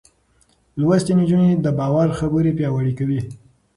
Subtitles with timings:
[0.79, 3.19] لوستې نجونې د باور خبرې پياوړې کوي.